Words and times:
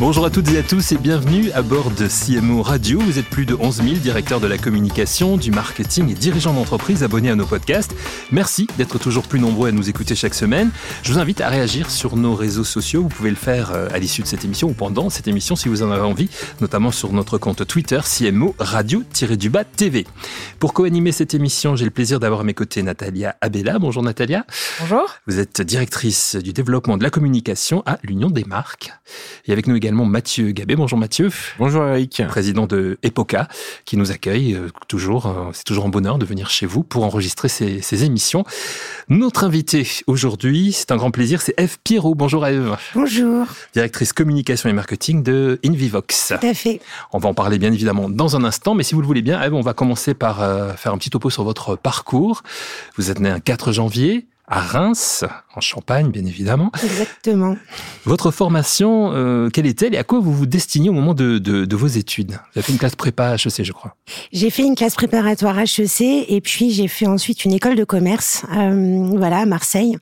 Bonjour 0.00 0.24
à 0.24 0.30
toutes 0.30 0.48
et 0.48 0.58
à 0.58 0.62
tous 0.62 0.90
et 0.92 0.96
bienvenue 0.96 1.52
à 1.52 1.62
bord 1.62 1.90
de 1.90 2.08
CMO 2.08 2.62
Radio. 2.62 2.98
Vous 2.98 3.18
êtes 3.18 3.26
plus 3.26 3.46
de 3.46 3.54
11 3.54 3.82
000 3.82 3.88
directeurs 3.96 4.40
de 4.40 4.48
la 4.48 4.58
communication, 4.58 5.36
du 5.36 5.52
marketing 5.52 6.10
et 6.10 6.14
dirigeants 6.14 6.54
d'entreprise 6.54 7.04
abonnés 7.04 7.30
à 7.30 7.36
nos 7.36 7.46
podcasts. 7.46 7.94
Merci 8.32 8.66
d'être 8.78 8.98
toujours 8.98 9.28
plus 9.28 9.38
nombreux 9.38 9.68
à 9.68 9.72
nous 9.72 9.88
écouter 9.90 10.16
chaque 10.16 10.34
semaine. 10.34 10.70
Je 11.04 11.12
vous 11.12 11.18
invite 11.20 11.40
à 11.40 11.48
réagir 11.48 11.90
sur 11.90 12.16
nos 12.16 12.34
réseaux 12.34 12.64
sociaux. 12.64 13.02
Vous 13.02 13.10
pouvez 13.10 13.30
le 13.30 13.36
faire 13.36 13.70
euh, 13.72 13.88
à 13.92 13.98
l'issue 13.98 14.22
de 14.22 14.26
cette 14.26 14.44
émission 14.44 14.68
ou 14.70 14.72
pendant 14.72 15.08
cette 15.08 15.28
émission 15.28 15.54
si 15.54 15.68
vous 15.68 15.84
en 15.84 15.92
avez 15.92 16.02
envie, 16.02 16.30
notamment 16.60 16.90
sur 16.90 17.12
notre 17.12 17.38
compte 17.38 17.64
Twitter 17.66 18.00
CMO 18.02 18.56
Radio-du-bas 18.58 19.64
TV. 19.64 20.06
Pour 20.58 20.72
co-animer 20.72 21.12
cette 21.12 21.34
émission, 21.34 21.76
j'ai 21.76 21.84
le 21.84 21.90
plaisir 21.92 22.18
d'avoir 22.18 22.40
à 22.40 22.44
mes 22.44 22.54
côtés 22.54 22.82
Natalia 22.82 23.36
Abella. 23.40 23.78
Bonjour 23.78 24.02
Natalia. 24.02 24.46
Bonjour. 24.80 25.04
Vous 25.28 25.38
êtes 25.38 25.60
directrice 25.60 26.34
du 26.34 26.52
développement 26.52 26.96
de 26.96 27.04
la 27.04 27.10
communication 27.10 27.84
à 27.86 27.98
l'Union 28.02 28.30
des 28.30 28.44
marques. 28.44 28.90
Et 29.46 29.52
avec 29.52 29.68
nous 29.68 29.76
également 29.82 30.04
Mathieu 30.04 30.52
Gabé. 30.52 30.76
Bonjour 30.76 30.96
Mathieu. 30.96 31.28
Bonjour 31.58 31.84
Eric. 31.84 32.22
Président 32.28 32.68
de 32.68 32.98
Epoca, 33.02 33.48
qui 33.84 33.96
nous 33.96 34.12
accueille 34.12 34.54
euh, 34.54 34.68
toujours. 34.86 35.26
Euh, 35.26 35.50
c'est 35.52 35.64
toujours 35.64 35.86
un 35.86 35.88
bonheur 35.88 36.18
de 36.18 36.24
venir 36.24 36.50
chez 36.50 36.66
vous 36.66 36.84
pour 36.84 37.02
enregistrer 37.02 37.48
ces, 37.48 37.82
ces 37.82 38.04
émissions. 38.04 38.44
Notre 39.08 39.42
invité 39.42 39.84
aujourd'hui, 40.06 40.70
c'est 40.70 40.92
un 40.92 40.96
grand 40.96 41.10
plaisir, 41.10 41.42
c'est 41.42 41.58
Eve 41.58 41.78
Pierrot. 41.82 42.14
Bonjour 42.14 42.46
Eve. 42.46 42.76
Bonjour. 42.94 43.48
Directrice 43.74 44.12
communication 44.12 44.70
et 44.70 44.72
marketing 44.72 45.24
de 45.24 45.58
Invivox. 45.64 46.32
Tout 46.40 46.46
à 46.46 46.54
fait. 46.54 46.80
On 47.12 47.18
va 47.18 47.30
en 47.30 47.34
parler 47.34 47.58
bien 47.58 47.72
évidemment 47.72 48.08
dans 48.08 48.36
un 48.36 48.44
instant, 48.44 48.76
mais 48.76 48.84
si 48.84 48.94
vous 48.94 49.00
le 49.00 49.06
voulez 49.08 49.22
bien, 49.22 49.42
Eve, 49.42 49.54
on 49.54 49.62
va 49.62 49.74
commencer 49.74 50.14
par 50.14 50.42
euh, 50.42 50.74
faire 50.74 50.92
un 50.92 50.98
petit 50.98 51.10
topo 51.10 51.28
sur 51.28 51.42
votre 51.42 51.74
parcours. 51.74 52.44
Vous 52.96 53.10
êtes 53.10 53.18
né 53.18 53.30
un 53.30 53.40
4 53.40 53.72
janvier 53.72 54.26
à 54.48 54.60
Reims, 54.60 55.24
en 55.54 55.60
Champagne, 55.60 56.10
bien 56.10 56.24
évidemment. 56.26 56.70
Exactement. 56.82 57.56
Votre 58.04 58.30
formation, 58.30 59.12
euh, 59.12 59.48
quelle 59.48 59.66
est-elle 59.66 59.94
et 59.94 59.98
à 59.98 60.04
quoi 60.04 60.18
vous 60.20 60.32
vous 60.32 60.46
destinez 60.46 60.88
au 60.88 60.92
moment 60.92 61.14
de, 61.14 61.38
de, 61.38 61.64
de 61.64 61.76
vos 61.76 61.86
études? 61.86 62.32
Vous 62.32 62.58
avez 62.58 62.62
fait 62.62 62.72
une 62.72 62.78
classe 62.78 62.96
prépa 62.96 63.34
HEC, 63.36 63.62
je 63.62 63.72
crois. 63.72 63.96
J'ai 64.32 64.50
fait 64.50 64.64
une 64.64 64.74
classe 64.74 64.94
préparatoire 64.94 65.58
HEC 65.58 66.00
et 66.28 66.40
puis 66.42 66.70
j'ai 66.72 66.88
fait 66.88 67.06
ensuite 67.06 67.44
une 67.44 67.52
école 67.52 67.76
de 67.76 67.84
commerce, 67.84 68.44
euh, 68.56 69.06
voilà, 69.16 69.38
à 69.38 69.46
Marseille. 69.46 69.96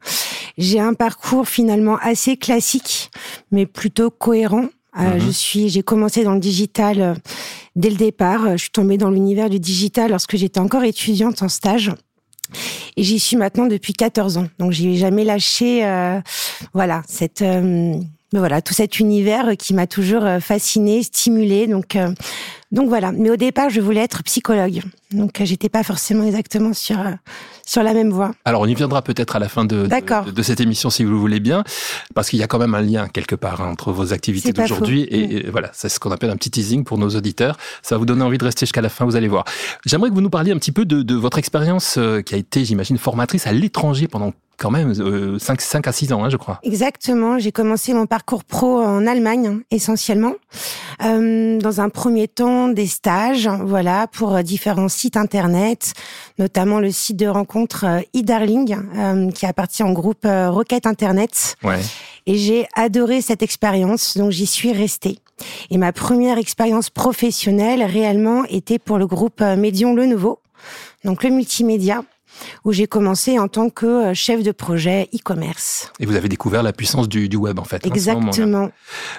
J'ai 0.58 0.80
un 0.80 0.94
parcours 0.94 1.46
finalement 1.46 1.98
assez 2.02 2.36
classique, 2.36 3.10
mais 3.52 3.66
plutôt 3.66 4.10
cohérent. 4.10 4.66
Euh, 4.98 5.20
Je 5.20 5.30
suis, 5.30 5.68
j'ai 5.68 5.82
commencé 5.82 6.24
dans 6.24 6.34
le 6.34 6.40
digital 6.40 7.14
dès 7.76 7.90
le 7.90 7.96
départ. 7.96 8.52
Je 8.52 8.62
suis 8.62 8.70
tombée 8.70 8.98
dans 8.98 9.10
l'univers 9.10 9.48
du 9.48 9.60
digital 9.60 10.10
lorsque 10.10 10.36
j'étais 10.36 10.58
encore 10.58 10.82
étudiante 10.82 11.42
en 11.42 11.48
stage. 11.48 11.92
Et 12.96 13.02
j'y 13.02 13.18
suis 13.18 13.36
maintenant 13.36 13.66
depuis 13.66 13.92
14 13.92 14.38
ans. 14.38 14.48
Donc 14.58 14.72
j'ai 14.72 14.96
jamais 14.96 15.24
lâché, 15.24 15.84
euh, 15.84 16.20
voilà, 16.72 17.02
euh, 17.42 17.94
voilà, 18.32 18.62
tout 18.62 18.74
cet 18.74 18.98
univers 19.00 19.56
qui 19.58 19.74
m'a 19.74 19.86
toujours 19.86 20.24
euh, 20.24 20.40
fasciné, 20.40 21.02
stimulé. 21.02 21.66
Donc, 21.66 21.96
donc 22.72 22.88
voilà. 22.88 23.12
Mais 23.12 23.30
au 23.30 23.36
départ, 23.36 23.68
je 23.70 23.80
voulais 23.80 24.00
être 24.00 24.22
psychologue. 24.22 24.82
Donc 25.10 25.40
j'étais 25.42 25.68
pas 25.68 25.82
forcément 25.82 26.24
exactement 26.24 26.72
sur 26.72 26.98
sur 27.66 27.82
la 27.82 27.94
même 27.94 28.10
voie. 28.10 28.32
Alors 28.44 28.62
on 28.62 28.66
y 28.66 28.74
viendra 28.74 29.02
peut-être 29.02 29.36
à 29.36 29.38
la 29.38 29.48
fin 29.48 29.64
de, 29.64 29.86
de, 29.86 30.30
de, 30.30 30.42
cette 30.42 30.60
émission 30.60 30.90
si 30.90 31.04
vous 31.04 31.10
le 31.10 31.16
voulez 31.16 31.40
bien, 31.40 31.62
parce 32.14 32.28
qu'il 32.28 32.38
y 32.38 32.42
a 32.42 32.46
quand 32.46 32.58
même 32.58 32.74
un 32.74 32.80
lien 32.80 33.08
quelque 33.08 33.34
part 33.34 33.60
hein, 33.60 33.70
entre 33.70 33.92
vos 33.92 34.12
activités 34.12 34.52
d'aujourd'hui 34.52 35.02
et, 35.02 35.46
et, 35.46 35.50
voilà, 35.50 35.70
c'est 35.72 35.88
ce 35.88 36.00
qu'on 36.00 36.10
appelle 36.10 36.30
un 36.30 36.36
petit 36.36 36.50
teasing 36.50 36.84
pour 36.84 36.98
nos 36.98 37.10
auditeurs. 37.10 37.56
Ça 37.82 37.94
va 37.94 37.98
vous 38.00 38.06
donner 38.06 38.22
envie 38.22 38.38
de 38.38 38.44
rester 38.44 38.66
jusqu'à 38.66 38.80
la 38.80 38.88
fin, 38.88 39.04
vous 39.04 39.16
allez 39.16 39.28
voir. 39.28 39.44
J'aimerais 39.86 40.10
que 40.10 40.14
vous 40.14 40.20
nous 40.20 40.30
parliez 40.30 40.52
un 40.52 40.58
petit 40.58 40.72
peu 40.72 40.84
de, 40.84 41.02
de 41.02 41.14
votre 41.14 41.38
expérience 41.38 41.96
euh, 41.98 42.22
qui 42.22 42.34
a 42.34 42.38
été, 42.38 42.64
j'imagine, 42.64 42.98
formatrice 42.98 43.46
à 43.46 43.52
l'étranger 43.52 44.08
pendant 44.08 44.32
quand 44.60 44.70
même 44.70 44.92
euh, 45.00 45.38
5, 45.38 45.60
5 45.60 45.88
à 45.88 45.92
6 45.92 46.12
ans, 46.12 46.22
hein, 46.22 46.28
je 46.28 46.36
crois. 46.36 46.60
Exactement. 46.62 47.38
J'ai 47.38 47.50
commencé 47.50 47.94
mon 47.94 48.06
parcours 48.06 48.44
pro 48.44 48.78
en 48.80 49.06
Allemagne, 49.06 49.46
hein, 49.46 49.60
essentiellement. 49.70 50.34
Euh, 51.02 51.58
dans 51.58 51.80
un 51.80 51.88
premier 51.88 52.28
temps, 52.28 52.68
des 52.68 52.86
stages, 52.86 53.48
voilà, 53.48 54.06
pour 54.06 54.42
différents 54.42 54.88
sites 54.88 55.16
internet, 55.16 55.94
notamment 56.38 56.78
le 56.78 56.90
site 56.90 57.16
de 57.16 57.26
rencontre 57.26 57.86
euh, 57.86 58.00
e-darling, 58.14 58.76
euh, 58.96 59.30
qui 59.30 59.46
appartient 59.46 59.82
au 59.82 59.92
groupe 59.92 60.24
euh, 60.26 60.50
Rocket 60.50 60.86
Internet. 60.86 61.56
Ouais. 61.64 61.80
Et 62.26 62.36
j'ai 62.36 62.66
adoré 62.76 63.22
cette 63.22 63.42
expérience, 63.42 64.16
donc 64.16 64.30
j'y 64.30 64.46
suis 64.46 64.72
restée. 64.72 65.18
Et 65.70 65.78
ma 65.78 65.92
première 65.92 66.38
expérience 66.38 66.90
professionnelle, 66.90 67.82
réellement, 67.82 68.44
était 68.44 68.78
pour 68.78 68.98
le 68.98 69.06
groupe 69.06 69.40
euh, 69.40 69.56
Médion 69.56 69.94
Le 69.94 70.06
Nouveau, 70.06 70.38
donc 71.04 71.24
le 71.24 71.30
multimédia 71.30 72.04
où 72.64 72.72
j'ai 72.72 72.86
commencé 72.86 73.38
en 73.38 73.48
tant 73.48 73.70
que 73.70 73.86
euh, 73.86 74.14
chef 74.14 74.42
de 74.42 74.52
projet 74.52 75.08
e-commerce. 75.14 75.92
Et 76.00 76.06
vous 76.06 76.16
avez 76.16 76.28
découvert 76.28 76.62
la 76.62 76.72
puissance 76.72 77.08
du, 77.08 77.28
du 77.28 77.36
web, 77.36 77.58
en 77.58 77.64
fait. 77.64 77.86
Exactement. 77.86 78.64
Hein, 78.64 78.70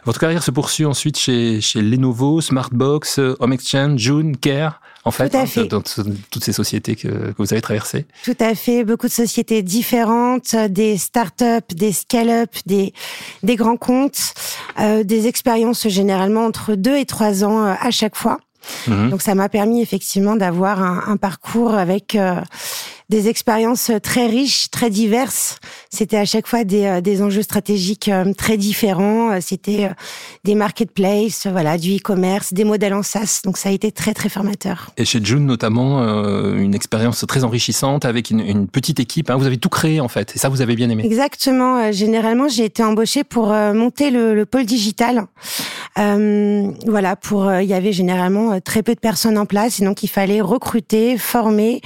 Votre 0.06 0.20
carrière 0.20 0.44
se 0.44 0.52
poursuit 0.52 0.86
ensuite 0.86 1.18
chez, 1.18 1.62
chez 1.62 1.82
Lenovo, 1.82 2.42
Smartbox, 2.42 3.20
Home 3.40 3.54
Exchange, 3.54 4.00
June, 4.00 4.38
Care, 4.38 4.82
en 5.04 5.12
fait, 5.12 5.30
Tout 5.30 5.38
à 5.38 5.46
fait. 5.46 5.66
Dans, 5.66 5.80
dans, 5.80 6.04
toutes 6.30 6.44
ces 6.44 6.54
sociétés 6.54 6.96
que, 6.96 7.08
que, 7.08 7.36
vous 7.38 7.54
avez 7.54 7.62
traversées. 7.62 8.06
Tout 8.24 8.38
à 8.40 8.54
fait. 8.54 8.84
Beaucoup 8.84 9.08
de 9.08 9.12
sociétés 9.12 9.64
différentes, 9.64 10.56
des 10.56 10.98
start-up, 10.98 11.66
des 11.74 11.92
scale-up, 11.92 12.52
des, 12.66 12.94
des 13.42 13.56
grands 13.56 13.78
comptes, 13.78 14.34
euh, 14.80 15.04
des 15.04 15.28
expériences 15.28 15.88
généralement 15.88 16.46
entre 16.46 16.76
deux 16.76 16.98
et 16.98 17.06
trois 17.06 17.44
ans 17.44 17.66
euh, 17.66 17.74
à 17.80 17.92
chaque 17.92 18.16
fois. 18.16 18.40
Mmh. 18.88 19.10
Donc 19.10 19.24
ça 19.24 19.34
m'a 19.34 19.50
permis 19.50 19.82
effectivement 19.82 20.36
d'avoir 20.36 20.84
un, 20.84 21.04
un, 21.08 21.18
parcours 21.18 21.74
avec 21.74 22.14
euh, 22.14 22.36
des 23.12 23.28
expériences 23.28 23.92
très 24.02 24.26
riches, 24.26 24.72
très 24.72 24.90
diverses. 24.90 25.60
C'était 25.90 26.18
à 26.18 26.24
chaque 26.24 26.48
fois 26.48 26.64
des, 26.64 26.86
euh, 26.86 27.02
des 27.02 27.22
enjeux 27.22 27.42
stratégiques 27.42 28.08
euh, 28.08 28.34
très 28.34 28.56
différents. 28.56 29.40
C'était 29.42 29.90
des 30.46 30.56
marketplaces, 30.56 31.46
voilà, 31.46 31.78
du 31.78 31.98
e-commerce, 31.98 32.54
des 32.54 32.64
modèles 32.64 32.94
en 32.94 33.04
SaaS. 33.04 33.42
Donc 33.44 33.58
ça 33.58 33.68
a 33.68 33.74
été 33.74 33.92
très 33.92 34.14
très 34.14 34.30
formateur. 34.30 34.92
Et 34.96 35.04
chez 35.04 35.20
June 35.22 35.46
notamment, 35.46 36.02
euh, 36.02 36.56
une 36.56 36.74
expérience 36.74 37.26
très 37.28 37.44
enrichissante 37.44 38.06
avec 38.06 38.30
une, 38.30 38.40
une 38.40 38.68
petite 38.68 39.02
équipe. 39.02 39.30
Hein. 39.30 39.36
Vous 39.36 39.46
avez 39.46 39.58
tout 39.58 39.70
créé 39.70 40.00
en 40.00 40.08
fait, 40.08 40.34
et 40.36 40.40
ça 40.40 40.48
vous 40.48 40.62
avez 40.62 40.78
bien 40.78 40.90
aimé. 40.90 41.04
Exactement. 41.06 41.92
Généralement, 41.92 42.48
j'ai 42.48 42.64
été 42.64 42.82
embauchée 42.82 43.26
pour 43.26 43.48
monter 43.48 44.10
le, 44.10 44.34
le 44.34 44.46
pôle 44.46 44.66
digital. 44.66 45.26
Euh, 45.98 46.72
voilà, 46.88 47.18
pour 47.18 47.54
il 47.54 47.68
y 47.68 47.74
avait 47.74 47.92
généralement 47.92 48.62
très 48.62 48.84
peu 48.84 48.96
de 48.96 49.00
personnes 49.00 49.38
en 49.38 49.46
place, 49.46 49.82
et 49.82 49.86
donc 49.86 50.02
il 50.04 50.08
fallait 50.08 50.40
recruter, 50.40 51.18
former, 51.18 51.82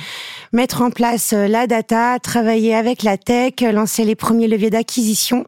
mettre 0.53 0.83
en 0.83 0.91
place 0.91 1.14
la 1.31 1.67
data, 1.67 2.19
travailler 2.19 2.75
avec 2.75 3.03
la 3.03 3.17
tech, 3.17 3.61
lancer 3.61 4.03
les 4.03 4.15
premiers 4.15 4.47
leviers 4.47 4.69
d'acquisition. 4.69 5.45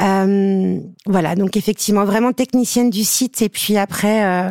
Euh, 0.00 0.78
voilà, 1.06 1.34
donc 1.34 1.56
effectivement 1.56 2.04
vraiment 2.04 2.32
technicienne 2.32 2.90
du 2.90 3.02
site 3.02 3.40
et 3.40 3.48
puis 3.48 3.78
après 3.78 4.24
euh, 4.24 4.50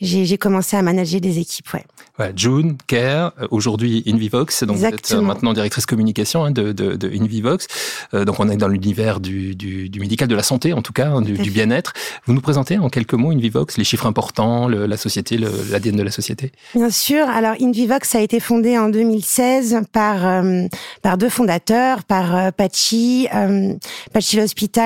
j'ai 0.00 0.36
commencé 0.38 0.76
à 0.76 0.82
manager 0.82 1.20
des 1.20 1.38
équipes. 1.38 1.72
Ouais. 1.72 1.84
ouais 2.18 2.32
June, 2.34 2.76
Care, 2.88 3.32
aujourd'hui 3.50 4.02
Invivox, 4.06 4.64
donc 4.64 4.76
Exactement. 4.76 5.20
vous 5.20 5.26
êtes 5.26 5.28
maintenant 5.28 5.52
directrice 5.52 5.86
communication 5.86 6.44
hein, 6.44 6.50
de, 6.50 6.72
de, 6.72 6.96
de, 6.96 7.08
Invivox. 7.08 7.68
Euh, 8.14 8.24
donc 8.24 8.40
on 8.40 8.48
est 8.48 8.56
dans 8.56 8.68
l'univers 8.68 9.20
du, 9.20 9.54
du, 9.54 9.88
du, 9.88 10.00
médical, 10.00 10.26
de 10.26 10.34
la 10.34 10.42
santé 10.42 10.72
en 10.72 10.82
tout 10.82 10.92
cas, 10.92 11.10
hein, 11.10 11.22
du, 11.22 11.34
du 11.34 11.50
bien-être. 11.50 11.92
Vous 12.26 12.32
nous 12.32 12.40
présentez 12.40 12.78
en 12.78 12.88
quelques 12.88 13.14
mots 13.14 13.30
Invivox, 13.30 13.78
les 13.78 13.84
chiffres 13.84 14.06
importants, 14.06 14.66
le, 14.66 14.86
la 14.86 14.96
société, 14.96 15.38
l'ADN 15.38 15.96
de 15.96 16.02
la 16.02 16.10
société? 16.10 16.50
Bien 16.74 16.90
sûr. 16.90 17.28
Alors 17.28 17.54
Invivox 17.60 18.14
a 18.16 18.20
été 18.20 18.40
fondé 18.40 18.76
en 18.76 18.88
2016 18.88 19.82
par 19.92 20.26
euh, 20.26 20.66
par 21.02 21.16
deux 21.16 21.28
fondateurs, 21.28 22.02
par 22.04 22.36
euh, 22.36 22.50
Pachi, 22.50 23.28
euh, 23.34 23.74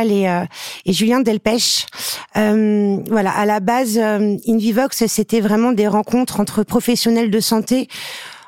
Et, 0.03 0.29
euh, 0.29 0.45
et 0.85 0.93
Julien 0.93 1.21
Delpech. 1.21 1.87
Euh, 2.37 2.99
voilà, 3.09 3.31
à 3.31 3.47
la 3.47 3.61
base, 3.61 3.99
euh, 3.99 4.37
Invivox, 4.49 5.07
c'était 5.07 5.41
vraiment 5.41 5.73
des 5.73 5.87
rencontres 5.87 6.41
entre 6.41 6.63
professionnels 6.65 7.31
de 7.31 7.41
santé 7.41 7.89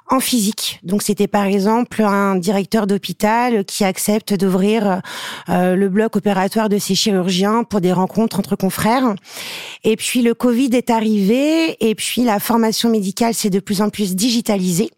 en 0.08 0.20
physique. 0.20 0.78
Donc 0.82 1.02
c'était 1.02 1.26
par 1.26 1.46
exemple 1.46 2.02
un 2.02 2.36
directeur 2.36 2.86
d'hôpital 2.86 3.64
qui 3.64 3.84
accepte 3.84 4.34
d'ouvrir 4.34 5.02
euh, 5.48 5.74
le 5.74 5.88
bloc 5.88 6.16
opératoire 6.16 6.68
de 6.68 6.78
ses 6.78 6.94
chirurgiens 6.94 7.64
pour 7.64 7.80
des 7.80 7.92
rencontres 7.92 8.38
entre 8.38 8.56
confrères. 8.56 9.14
Et 9.84 9.96
puis 9.96 10.22
le 10.22 10.34
Covid 10.34 10.70
est 10.72 10.90
arrivé 10.90 11.76
et 11.80 11.94
puis 11.94 12.22
la 12.22 12.38
formation 12.38 12.88
médicale 12.88 13.34
s'est 13.34 13.50
de 13.50 13.60
plus 13.60 13.82
en 13.82 13.90
plus 13.90 14.14
digitalisée. 14.14 14.90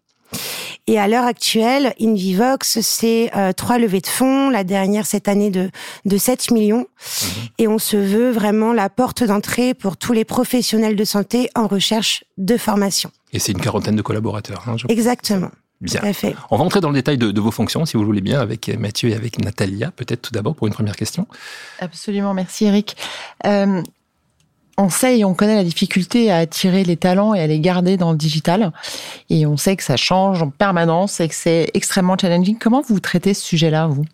Et 0.89 0.97
à 0.97 1.07
l'heure 1.07 1.25
actuelle, 1.25 1.93
Invivox, 2.01 2.79
c'est 2.81 3.29
euh, 3.35 3.53
trois 3.53 3.77
levées 3.77 4.01
de 4.01 4.07
fonds, 4.07 4.49
la 4.49 4.63
dernière 4.63 5.05
cette 5.05 5.27
année 5.27 5.51
de, 5.51 5.69
de 6.05 6.17
7 6.17 6.49
millions. 6.49 6.87
Mmh. 6.87 7.25
Et 7.59 7.67
on 7.67 7.77
se 7.77 7.95
veut 7.95 8.31
vraiment 8.31 8.73
la 8.73 8.89
porte 8.89 9.23
d'entrée 9.23 9.75
pour 9.75 9.97
tous 9.97 10.13
les 10.13 10.25
professionnels 10.25 10.95
de 10.95 11.03
santé 11.03 11.47
en 11.53 11.67
recherche 11.67 12.23
de 12.39 12.57
formation. 12.57 13.11
Et 13.33 13.37
c'est 13.37 13.51
une 13.51 13.61
quarantaine 13.61 13.97
de 13.97 14.01
collaborateurs. 14.01 14.63
Hein, 14.67 14.77
Exactement. 14.87 15.51
Bien. 15.79 16.01
On 16.49 16.57
va 16.57 16.63
entrer 16.63 16.81
dans 16.81 16.89
le 16.89 16.95
détail 16.95 17.19
de, 17.19 17.29
de, 17.29 17.39
vos 17.39 17.51
fonctions, 17.51 17.85
si 17.85 17.95
vous 17.95 18.03
voulez 18.03 18.19
bien, 18.19 18.41
avec 18.41 18.67
Mathieu 18.79 19.09
et 19.09 19.15
avec 19.15 19.37
Natalia, 19.39 19.91
peut-être 19.91 20.23
tout 20.23 20.31
d'abord 20.31 20.55
pour 20.55 20.65
une 20.65 20.73
première 20.73 20.95
question. 20.95 21.27
Absolument, 21.79 22.33
merci 22.33 22.65
Eric. 22.65 22.97
Euh, 23.45 23.83
on 24.79 24.89
sait 24.89 25.19
et 25.19 25.25
on 25.25 25.33
connaît 25.33 25.55
la 25.55 25.63
difficulté 25.63 26.31
à 26.31 26.37
attirer 26.37 26.83
les 26.83 26.97
talents 26.97 27.33
et 27.33 27.41
à 27.41 27.47
les 27.47 27.59
garder 27.59 27.97
dans 27.97 28.11
le 28.11 28.17
digital. 28.17 28.71
Et 29.29 29.45
on 29.45 29.57
sait 29.57 29.75
que 29.75 29.83
ça 29.83 29.97
change 29.97 30.41
en 30.41 30.49
permanence 30.49 31.19
et 31.19 31.27
que 31.27 31.35
c'est 31.35 31.69
extrêmement 31.73 32.17
challenging. 32.19 32.57
Comment 32.57 32.81
vous 32.81 32.99
traitez 32.99 33.33
ce 33.33 33.43
sujet-là, 33.45 33.87
vous? 33.87 34.05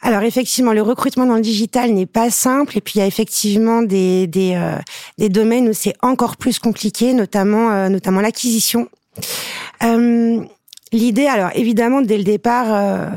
Alors 0.00 0.22
effectivement, 0.22 0.72
le 0.72 0.82
recrutement 0.82 1.26
dans 1.26 1.36
le 1.36 1.42
digital 1.42 1.92
n'est 1.92 2.06
pas 2.06 2.30
simple 2.30 2.76
et 2.76 2.80
puis 2.80 2.94
il 2.96 2.98
y 2.98 3.02
a 3.02 3.06
effectivement 3.06 3.82
des 3.82 4.26
des, 4.26 4.54
euh, 4.54 5.28
domaines 5.28 5.68
où 5.68 5.72
c'est 5.72 5.94
encore 6.02 6.36
plus 6.36 6.58
compliqué, 6.58 7.12
notamment 7.14 7.70
euh, 7.70 7.88
notamment 7.88 8.20
l'acquisition. 8.20 8.88
Euh, 9.82 10.42
L'idée, 10.92 11.26
alors 11.26 11.50
évidemment, 11.56 12.02
dès 12.02 12.16
le 12.16 12.22
départ, 12.22 13.10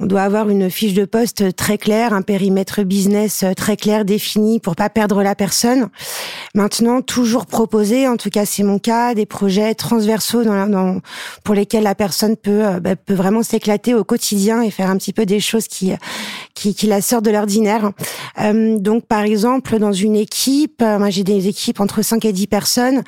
on 0.00 0.06
doit 0.06 0.22
avoir 0.22 0.48
une 0.48 0.70
fiche 0.70 0.94
de 0.94 1.04
poste 1.04 1.56
très 1.56 1.76
claire, 1.76 2.12
un 2.12 2.22
périmètre 2.22 2.82
business 2.82 3.44
très 3.56 3.76
clair 3.76 4.04
défini 4.04 4.60
pour 4.60 4.76
pas 4.76 4.88
perdre 4.90 5.22
la 5.22 5.34
personne. 5.34 5.88
Maintenant, 6.54 7.02
toujours 7.02 7.46
proposer, 7.46 8.06
en 8.06 8.16
tout 8.16 8.30
cas 8.30 8.44
c'est 8.44 8.62
mon 8.62 8.78
cas, 8.78 9.14
des 9.14 9.26
projets 9.26 9.74
transversaux 9.74 10.44
dans, 10.44 10.68
dans 10.68 11.00
pour 11.42 11.54
lesquels 11.54 11.82
la 11.82 11.94
personne 11.94 12.36
peut 12.36 12.64
euh, 12.64 12.80
bah, 12.80 12.94
peut 12.96 13.14
vraiment 13.14 13.42
s'éclater 13.42 13.94
au 13.94 14.04
quotidien 14.04 14.62
et 14.62 14.70
faire 14.70 14.88
un 14.88 14.96
petit 14.96 15.12
peu 15.12 15.26
des 15.26 15.40
choses 15.40 15.66
qui 15.66 15.92
qui, 16.54 16.74
qui 16.74 16.86
la 16.86 17.00
sortent 17.00 17.24
de 17.24 17.30
l'ordinaire. 17.30 17.92
Euh, 18.40 18.78
donc 18.78 19.06
par 19.06 19.22
exemple, 19.22 19.78
dans 19.78 19.92
une 19.92 20.16
équipe, 20.16 20.82
euh, 20.82 20.98
moi 20.98 21.10
j'ai 21.10 21.24
des 21.24 21.48
équipes 21.48 21.80
entre 21.80 22.02
5 22.02 22.24
et 22.24 22.32
10 22.32 22.46
personnes. 22.46 23.02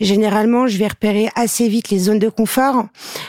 Généralement, 0.00 0.66
je 0.66 0.78
vais 0.78 0.88
repérer 0.88 1.28
assez 1.34 1.68
vite 1.68 1.90
les 1.90 1.98
zones 1.98 2.18
de 2.18 2.28
confort. 2.28 2.86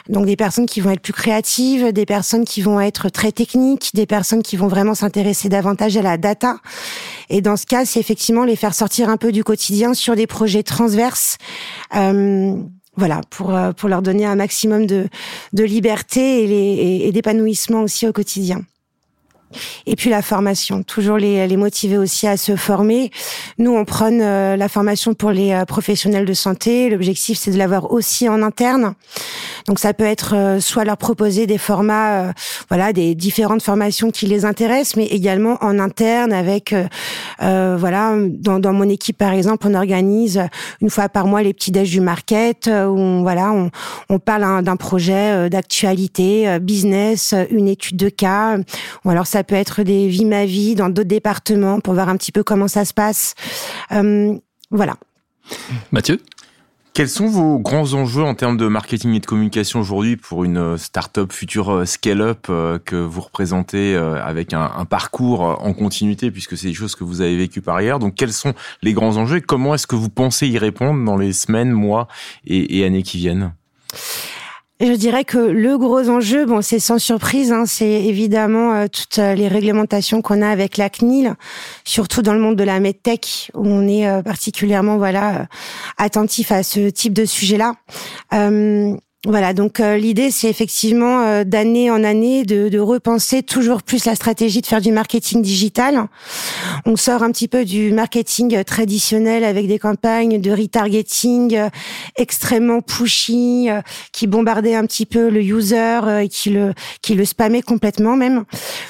Donc 0.10 0.26
des 0.26 0.36
personnes 0.36 0.66
qui 0.66 0.82
vont 0.82 0.92
être 0.92 1.02
plus 1.02 1.14
créatives, 1.14 1.92
des 1.92 2.06
personnes 2.06 2.46
qui 2.46 2.62
vont 2.62 2.80
être 2.80 3.07
très 3.10 3.32
techniques, 3.32 3.92
des 3.94 4.06
personnes 4.06 4.44
qui 4.44 4.58
vont 4.58 4.68
vraiment 4.68 4.96
s'intéresser 4.96 5.50
davantage 5.50 5.98
à 5.98 6.02
la 6.02 6.18
data. 6.18 6.58
Et 7.30 7.42
dans 7.42 7.58
ce 7.58 7.66
cas, 7.66 7.86
c'est 7.86 8.00
effectivement 8.00 8.44
les 8.44 8.56
faire 8.56 8.74
sortir 8.74 9.10
un 9.10 9.18
peu 9.18 9.32
du 9.32 9.44
quotidien 9.44 9.94
sur 9.94 10.16
des 10.16 10.28
projets 10.28 10.64
transverses. 10.64 11.38
Euh, 11.96 12.56
voilà, 12.96 13.22
pour 13.30 13.54
euh, 13.54 13.74
pour 13.74 13.90
leur 13.90 14.02
donner 14.02 14.26
un 14.26 14.36
maximum 14.36 14.88
de 14.88 15.08
de 15.54 15.64
liberté 15.64 16.44
et, 16.44 17.08
et 17.08 17.12
d'épanouissement 17.12 17.82
aussi 17.82 18.08
au 18.08 18.12
quotidien. 18.12 18.62
Et 19.86 19.96
puis 19.96 20.10
la 20.10 20.22
formation, 20.22 20.84
toujours 20.84 21.18
les, 21.18 21.48
les 21.48 21.58
motiver 21.58 21.98
aussi 21.98 22.28
à 22.28 22.38
se 22.38 22.56
former. 22.56 23.12
Nous, 23.58 23.72
on 23.72 23.86
prône 23.86 24.20
euh, 24.22 24.56
la 24.56 24.70
formation 24.70 25.14
pour 25.14 25.32
les 25.32 25.52
euh, 25.52 25.66
professionnels 25.66 26.26
de 26.26 26.34
santé. 26.34 26.90
L'objectif, 26.90 27.38
c'est 27.38 27.52
de 27.52 27.58
l'avoir 27.58 27.92
aussi 27.92 28.28
en 28.28 28.42
interne. 28.44 28.94
Donc 29.68 29.80
ça 29.80 29.94
peut 29.94 30.06
être 30.06 30.36
euh, 30.36 30.60
soit 30.60 30.86
leur 30.86 30.98
proposer 30.98 31.48
des 31.48 31.58
formats, 31.58 32.34
voilà, 32.70 32.94
des 32.94 33.16
différentes 33.16 33.62
formations 33.62 34.12
qui 34.12 34.26
les 34.26 34.46
intéressent, 34.46 34.96
mais 34.98 35.06
également 35.06 35.58
en 35.62 35.80
interne 35.80 36.34
avec, 36.34 36.74
voilà, 37.40 38.16
dans, 38.18 38.60
dans, 38.60 38.74
mon 38.74 38.90
équipe 38.90 39.18
par 39.18 39.32
exemple, 39.32 39.68
on 39.70 39.74
organise 39.74 40.42
une 40.82 40.90
fois 40.90 41.10
par 41.10 41.28
mois 41.28 41.44
les 41.44 41.54
petits 41.54 41.72
déj 41.72 41.90
du 41.90 42.02
market 42.02 42.68
où 42.68 42.70
on, 42.98 43.22
voilà, 43.22 43.52
on, 43.52 43.70
on 44.10 44.20
parle 44.20 44.64
d'un 44.64 44.76
projet 44.76 45.50
d'actualité, 45.50 46.60
business, 46.60 47.34
une 47.50 47.68
étude 47.68 47.98
de 47.98 48.10
cas. 48.10 48.58
Ou 49.06 49.10
alors 49.10 49.28
ça 49.28 49.37
ça 49.38 49.44
peut 49.44 49.54
être 49.54 49.84
des 49.84 50.08
vies 50.08 50.26
ma 50.26 50.48
vie 50.48 50.74
dans 50.74 50.90
d'autres 50.90 51.08
départements 51.08 51.80
pour 51.80 51.94
voir 51.94 52.10
un 52.10 52.18
petit 52.18 52.32
peu 52.32 52.42
comment 52.42 52.68
ça 52.68 52.86
se 52.86 52.94
passe. 52.94 53.36
Euh, 53.92 54.36
voilà. 54.72 54.96
Mathieu? 55.92 56.20
Quels 56.96 57.08
sont 57.08 57.28
vos 57.28 57.60
grands 57.60 57.94
enjeux 57.94 58.24
en 58.24 58.34
termes 58.34 58.58
de 58.58 58.66
marketing 58.66 59.14
et 59.14 59.20
de 59.20 59.28
communication 59.28 59.80
aujourd'hui 59.80 60.18
pour 60.18 60.44
une 60.44 60.58
euh, 60.58 60.78
start-up 60.78 61.32
future 61.32 61.72
euh, 61.72 61.86
scale-up 61.86 62.48
que 62.48 62.96
vous 62.96 63.22
représentez 63.22 63.96
avec 63.96 64.54
un, 64.54 64.86
parcours 64.86 65.42
en 65.42 65.72
continuité 65.74 66.32
puisque 66.32 66.58
c'est 66.58 66.70
des 66.70 66.74
choses 66.74 66.96
que 66.96 67.04
vous 67.04 67.22
avez 67.22 67.38
vécues 67.38 67.62
par 67.62 67.76
ailleurs. 67.76 68.00
Donc 68.00 68.16
quels 68.16 68.34
sont 68.34 68.56
les 68.82 68.94
grands 68.94 69.18
enjeux 69.18 69.38
et 69.38 69.42
comment 69.42 69.76
est-ce 69.76 69.86
que 69.86 69.96
vous 69.96 70.10
pensez 70.10 70.48
y 70.48 70.58
répondre 70.58 71.06
dans 71.06 71.16
les 71.16 71.32
semaines, 71.32 71.70
mois 71.70 72.08
et 72.48 72.84
années 72.84 73.04
qui 73.04 73.20
viennent? 73.20 73.54
Je 74.80 74.94
dirais 74.94 75.26
que 75.26 75.38
le 75.38 75.78
gros 75.78 76.10
enjeu, 76.10 76.46
bon, 76.46 76.62
c'est 76.62 76.80
sans 76.80 77.00
surprise, 77.00 77.52
hein, 77.52 77.66
c'est 77.66 78.06
évidemment 78.06 78.74
euh, 78.74 78.88
toutes 78.88 79.18
euh, 79.18 79.34
les 79.34 79.48
réglementations 79.48 80.22
qu'on 80.22 80.42
a 80.42 80.50
avec 80.50 80.78
la 80.78 80.90
CNIL, 80.90 81.34
surtout 81.84 82.22
dans 82.22 82.34
le 82.34 82.40
monde 82.40 82.56
de 82.56 82.64
la 82.64 82.80
medtech 82.80 83.52
où 83.56 83.68
on 83.68 83.88
est 83.88 84.08
euh, 84.08 84.22
particulièrement 84.22 84.98
voilà 84.98 85.48
attentif 85.98 86.52
à 86.52 86.62
ce 86.62 86.90
type 86.90 87.14
de 87.14 87.26
sujet-là. 87.26 87.74
Voilà, 89.26 89.54
donc 89.54 89.80
euh, 89.80 89.98
l'idée 89.98 90.30
c'est 90.30 90.48
effectivement 90.48 91.22
euh, 91.24 91.44
d'année 91.44 91.90
en 91.90 92.04
année 92.04 92.44
de, 92.46 92.70
de, 92.70 92.78
repenser 92.78 93.42
toujours 93.42 93.82
plus 93.82 94.06
la 94.06 94.14
stratégie 94.14 94.62
de 94.62 94.68
faire 94.68 94.80
du 94.80 94.92
marketing 94.92 95.42
digital. 95.42 96.06
On 96.86 96.96
sort 96.96 97.24
un 97.24 97.32
petit 97.32 97.48
peu 97.48 97.66
du 97.66 97.92
marketing 97.92 98.64
traditionnel 98.64 99.44
avec 99.44 99.68
des 99.68 99.80
campagnes 99.80 100.40
de 100.40 100.52
retargeting 100.52 101.56
euh, 101.56 101.70
extrêmement 102.16 102.82
pushy 102.82 103.70
qui 104.14 104.28
bombardaient 104.28 104.76
un 104.76 104.86
petit 104.86 105.08
peu 105.08 105.30
le 105.30 105.42
user 105.42 106.00
et 106.22 106.30
qui 106.30 106.52
le 106.52 106.76
qui 107.02 107.16
le 107.16 107.26
spammait 107.26 107.64
complètement 107.64 108.16
même 108.16 108.44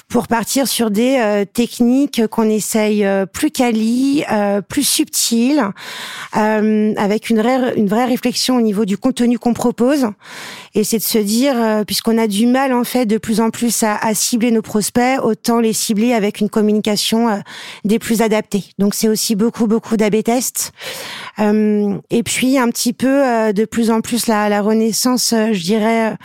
pour 0.09 0.27
partir 0.27 0.67
sur 0.67 0.91
des 0.91 1.45
techniques 1.53 2.27
qu'on 2.27 2.49
essaye 2.49 3.07
plus 3.31 3.49
quali, 3.49 4.25
plus 4.67 4.83
subtiles 4.83 5.63
avec 6.33 7.29
une 7.29 7.41
vraie 7.41 7.73
une 7.77 7.87
vraie 7.87 8.05
réflexion 8.05 8.57
au 8.57 8.61
niveau 8.61 8.83
du 8.85 8.97
contenu 8.97 9.39
qu'on 9.39 9.53
propose 9.53 10.07
et 10.73 10.83
c'est 10.83 10.97
de 10.97 11.03
se 11.03 11.17
dire, 11.17 11.55
euh, 11.55 11.83
puisqu'on 11.83 12.17
a 12.17 12.27
du 12.27 12.45
mal 12.45 12.73
en 12.73 12.83
fait 12.83 13.05
de 13.05 13.17
plus 13.17 13.39
en 13.39 13.49
plus 13.49 13.83
à, 13.83 13.95
à, 13.95 14.13
cibler 14.13 14.51
nos 14.51 14.61
prospects, 14.61 15.19
autant 15.23 15.59
les 15.59 15.73
cibler 15.73 16.13
avec 16.13 16.39
une 16.39 16.49
communication 16.49 17.29
euh, 17.29 17.37
des 17.83 17.99
plus 17.99 18.21
adaptées. 18.21 18.63
Donc 18.77 18.93
c'est 18.93 19.07
aussi 19.07 19.35
beaucoup 19.35 19.67
beaucoup 19.67 19.97
d'AB 19.97 20.23
tests. 20.23 20.71
Euh, 21.39 21.95
et 22.09 22.23
puis 22.23 22.57
un 22.57 22.69
petit 22.69 22.93
peu 22.93 23.53
de 23.53 23.65
plus 23.65 23.91
en 23.91 24.01
plus 24.01 24.27
la, 24.27 24.49
la 24.49 24.61
renaissance, 24.61 25.33
je 25.33 25.63
dirais, 25.63 26.15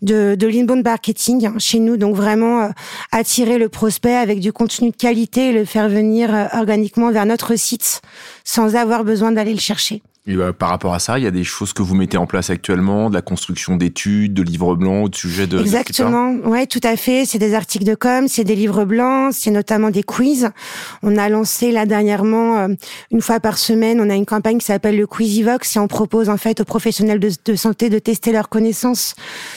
de, 0.00 0.34
de 0.34 0.46
l'inbound 0.46 0.84
marketing 0.84 1.46
hein, 1.46 1.54
chez 1.58 1.78
nous. 1.78 1.96
Donc 1.96 2.14
vraiment 2.16 2.70
attirer 3.12 3.58
le 3.58 3.68
prospect 3.68 4.14
avec 4.14 4.40
du 4.40 4.52
contenu 4.52 4.90
de 4.90 4.96
qualité 4.96 5.50
et 5.50 5.52
le 5.52 5.64
faire 5.64 5.88
venir 5.88 6.48
organiquement 6.54 7.10
vers 7.10 7.26
notre 7.26 7.56
site 7.56 8.02
sans 8.44 8.76
avoir 8.76 9.04
besoin 9.04 9.32
d'aller 9.32 9.54
le 9.54 9.60
chercher. 9.60 10.02
Et 10.24 10.36
bah, 10.36 10.52
par 10.52 10.68
rapport 10.68 10.94
à 10.94 11.00
ça, 11.00 11.18
il 11.18 11.24
y 11.24 11.26
a 11.26 11.32
des 11.32 11.42
choses 11.42 11.72
que 11.72 11.82
vous 11.82 11.96
mettez 11.96 12.16
en 12.16 12.26
place 12.26 12.48
actuellement, 12.48 13.10
de 13.10 13.14
la 13.14 13.22
construction 13.22 13.76
d'études, 13.76 14.34
de 14.34 14.42
livres 14.42 14.76
blancs 14.76 15.08
au 15.08 15.16
sujet 15.16 15.48
de 15.48 15.58
exactement. 15.60 16.34
Ouais, 16.44 16.66
tout 16.66 16.80
à 16.84 16.96
fait. 16.96 17.24
C'est 17.26 17.40
des 17.40 17.54
articles 17.54 17.84
de 17.84 17.96
com, 17.96 18.28
c'est 18.28 18.44
des 18.44 18.54
livres 18.54 18.84
blancs, 18.84 19.34
c'est 19.36 19.50
notamment 19.50 19.90
des 19.90 20.04
quiz. 20.04 20.50
On 21.02 21.16
a 21.16 21.28
lancé 21.28 21.72
là 21.72 21.86
dernièrement 21.86 22.58
euh, 22.58 22.68
une 23.10 23.20
fois 23.20 23.40
par 23.40 23.58
semaine, 23.58 24.00
on 24.00 24.08
a 24.10 24.14
une 24.14 24.26
campagne 24.26 24.58
qui 24.58 24.66
s'appelle 24.66 24.96
le 24.96 25.08
Quizivox 25.08 25.74
et 25.74 25.80
on 25.80 25.88
propose 25.88 26.28
en 26.28 26.36
fait 26.36 26.60
aux 26.60 26.64
professionnels 26.64 27.18
de, 27.18 27.30
de 27.44 27.56
santé 27.56 27.90
de 27.90 27.98
tester 27.98 28.30
leurs 28.30 28.48
connaissances 28.48 29.16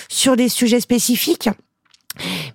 sur 0.09 0.35
des 0.35 0.49
sujets 0.49 0.79
spécifiques 0.79 1.49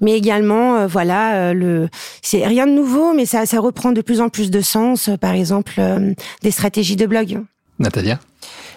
mais 0.00 0.17
également 0.17 0.76
euh, 0.76 0.87
voilà 0.87 1.52
le 1.52 1.90
c'est 2.23 2.47
rien 2.47 2.67
de 2.67 2.73
nouveau 2.73 3.12
mais 3.12 3.26
ça 3.26 3.45
ça 3.45 3.61
reprend 3.61 3.93
de 3.93 4.00
plus 4.00 4.23
en 4.23 4.31
plus 4.31 4.50
de 4.50 4.62
sens 4.62 5.11
par 5.21 5.33
exemple 5.33 5.83
des 6.43 6.50
stratégies 6.50 6.97
de 6.97 7.05
blog 7.05 7.40
Natalia 7.81 8.21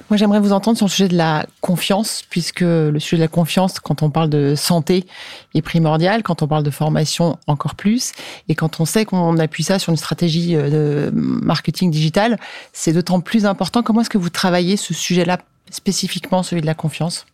moi, 0.09 0.17
j'aimerais 0.17 0.41
vous 0.41 0.51
entendre 0.51 0.77
sur 0.77 0.85
le 0.85 0.91
sujet 0.91 1.07
de 1.07 1.15
la 1.15 1.45
confiance, 1.61 2.23
puisque 2.29 2.61
le 2.61 2.99
sujet 2.99 3.15
de 3.15 3.21
la 3.21 3.29
confiance, 3.29 3.79
quand 3.79 4.03
on 4.03 4.09
parle 4.09 4.29
de 4.29 4.53
santé, 4.53 5.05
est 5.55 5.61
primordial, 5.61 6.23
quand 6.23 6.43
on 6.43 6.47
parle 6.47 6.63
de 6.63 6.69
formation, 6.69 7.39
encore 7.47 7.75
plus, 7.75 8.11
et 8.49 8.53
quand 8.53 8.79
on 8.79 8.85
sait 8.85 9.05
qu'on 9.05 9.37
appuie 9.39 9.63
ça 9.63 9.79
sur 9.79 9.91
une 9.91 9.97
stratégie 9.97 10.55
euh, 10.55 11.09
de 11.09 11.11
marketing 11.13 11.89
digital, 11.89 12.37
c'est 12.73 12.91
d'autant 12.91 13.21
plus 13.21 13.45
important. 13.45 13.81
Comment 13.81 14.01
est-ce 14.01 14.09
que 14.09 14.17
vous 14.17 14.29
travaillez 14.29 14.77
ce 14.77 14.93
sujet-là, 14.93 15.39
spécifiquement 15.71 16.43
celui 16.43 16.61
de 16.61 16.67
la 16.67 16.75
confiance? 16.75 17.25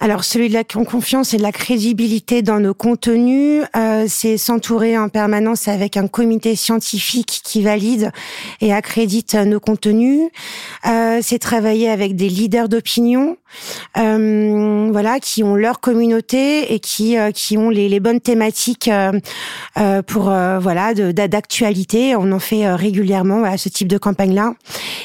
Alors 0.00 0.22
celui 0.22 0.48
de 0.48 0.54
la 0.54 0.62
confiance 0.62 1.34
et 1.34 1.38
de 1.38 1.42
la 1.42 1.50
crédibilité 1.50 2.42
dans 2.42 2.60
nos 2.60 2.74
contenus, 2.74 3.64
euh, 3.76 4.04
c'est 4.08 4.36
s'entourer 4.36 4.96
en 4.96 5.08
permanence 5.08 5.66
avec 5.66 5.96
un 5.96 6.06
comité 6.06 6.54
scientifique 6.54 7.40
qui 7.42 7.62
valide 7.62 8.12
et 8.60 8.72
accrédite 8.72 9.34
nos 9.34 9.58
contenus. 9.58 10.30
Euh, 10.86 11.18
c'est 11.20 11.40
travailler 11.40 11.88
avec 11.88 12.14
des 12.14 12.28
leaders 12.28 12.68
d'opinion, 12.68 13.37
euh, 13.96 14.88
voilà, 14.92 15.20
qui 15.20 15.42
ont 15.42 15.54
leur 15.54 15.80
communauté 15.80 16.72
et 16.74 16.80
qui 16.80 17.16
qui 17.34 17.58
ont 17.58 17.70
les, 17.70 17.88
les 17.88 18.00
bonnes 18.00 18.20
thématiques 18.20 18.90
pour 20.06 20.22
voilà 20.24 20.94
d'actualité. 20.94 22.16
On 22.16 22.32
en 22.32 22.38
fait 22.38 22.72
régulièrement 22.74 23.44
à 23.44 23.56
ce 23.56 23.68
type 23.68 23.88
de 23.88 23.98
campagne 23.98 24.34
là. 24.34 24.54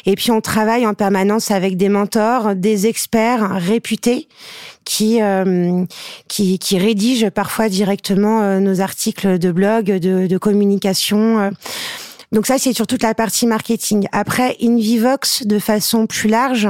Et 0.06 0.16
puis 0.16 0.32
on 0.32 0.42
travaille 0.42 0.86
en 0.86 0.94
permanence 0.94 1.52
avec 1.52 1.78
des 1.78 1.90
mentors, 1.90 2.56
des 2.56 2.88
experts 2.88 3.56
réputés 3.56 4.28
qui 4.86 5.22
euh, 5.22 5.86
qui, 6.28 6.60
qui 6.60 6.78
rédige 6.78 7.30
parfois 7.30 7.70
directement 7.70 8.42
euh, 8.42 8.60
nos 8.60 8.82
articles 8.82 9.40
de 9.40 9.52
blog, 9.52 9.86
de, 9.86 10.28
de 10.28 10.38
communication. 10.38 11.52
Euh. 12.34 12.36
Donc 12.36 12.48
ça, 12.48 12.58
c'est 12.58 12.74
sur 12.74 12.88
toute 12.88 13.04
la 13.04 13.14
partie 13.14 13.48
marketing. 13.48 14.08
Après, 14.12 14.58
Invivox, 14.62 15.46
de 15.46 15.60
façon 15.60 16.08
plus 16.08 16.30
large, 16.30 16.70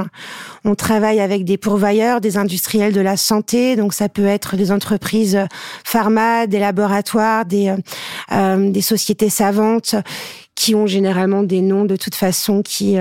on 0.64 0.74
travaille 0.74 1.20
avec 1.20 1.44
des 1.44 1.58
pourvoyeurs, 1.58 2.20
des 2.20 2.36
industriels 2.36 2.92
de 2.92 3.00
la 3.00 3.16
santé. 3.16 3.76
Donc 3.76 3.94
ça 3.94 4.08
peut 4.08 4.26
être 4.26 4.56
des 4.56 4.70
entreprises 4.70 5.38
pharma, 5.84 6.46
des 6.46 6.58
laboratoires, 6.58 7.44
des, 7.44 7.74
euh, 8.32 8.70
des 8.70 8.82
sociétés 8.82 9.30
savantes 9.30 9.94
qui 10.54 10.74
ont 10.76 10.86
généralement 10.86 11.42
des 11.42 11.60
noms 11.60 11.84
de 11.84 11.96
toute 11.96 12.14
façon 12.14 12.62
qui 12.62 12.96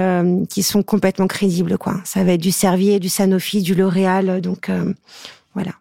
qui 0.50 0.64
sont 0.64 0.82
complètement 0.82 1.28
crédibles 1.28 1.78
quoi. 1.78 1.98
Ça 2.04 2.24
va 2.24 2.34
être 2.34 2.42
du 2.42 2.52
Servier, 2.52 3.00
du 3.00 3.10
Sanofi, 3.10 3.62
du 3.62 3.76
L'Oréal, 3.76 4.42
donc 4.42 4.72
voilà. 5.54 5.74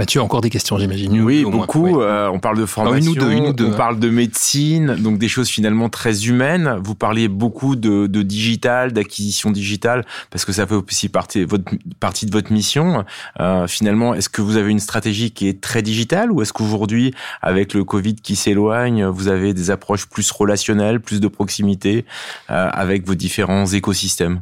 Mathieu, 0.00 0.22
encore 0.22 0.40
des 0.40 0.48
questions, 0.48 0.78
j'imagine. 0.78 1.20
Oui, 1.20 1.44
beaucoup. 1.44 2.00
Euh, 2.00 2.30
on 2.32 2.38
parle 2.38 2.56
de 2.56 2.64
formation, 2.64 3.12
on 3.20 3.70
parle 3.72 3.98
de 3.98 4.08
médecine, 4.08 4.94
donc 4.94 5.18
des 5.18 5.28
choses 5.28 5.50
finalement 5.50 5.90
très 5.90 6.26
humaines. 6.26 6.80
Vous 6.82 6.94
parliez 6.94 7.28
beaucoup 7.28 7.76
de, 7.76 8.06
de 8.06 8.22
digital, 8.22 8.94
d'acquisition 8.94 9.50
digitale, 9.50 10.06
parce 10.30 10.46
que 10.46 10.52
ça 10.52 10.66
fait 10.66 10.74
aussi 10.74 11.10
partie, 11.10 11.44
votre, 11.44 11.70
partie 12.00 12.24
de 12.24 12.32
votre 12.32 12.50
mission. 12.50 13.04
Euh, 13.40 13.66
finalement, 13.66 14.14
est-ce 14.14 14.30
que 14.30 14.40
vous 14.40 14.56
avez 14.56 14.70
une 14.70 14.80
stratégie 14.80 15.32
qui 15.32 15.48
est 15.48 15.60
très 15.60 15.82
digitale 15.82 16.32
ou 16.32 16.40
est-ce 16.40 16.54
qu'aujourd'hui, 16.54 17.12
avec 17.42 17.74
le 17.74 17.84
Covid 17.84 18.14
qui 18.14 18.36
s'éloigne, 18.36 19.04
vous 19.04 19.28
avez 19.28 19.52
des 19.52 19.70
approches 19.70 20.06
plus 20.06 20.30
relationnelles, 20.30 21.00
plus 21.00 21.20
de 21.20 21.28
proximité 21.28 22.06
euh, 22.48 22.70
avec 22.72 23.06
vos 23.06 23.14
différents 23.14 23.66
écosystèmes? 23.66 24.40